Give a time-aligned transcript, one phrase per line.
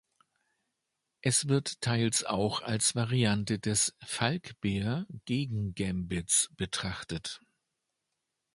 [1.21, 7.39] Es wird teils auch als Variante des Falkbeer-Gegengambits betrachtet.